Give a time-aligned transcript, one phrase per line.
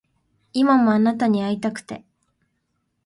[0.53, 2.03] 今もあなたに逢いたくて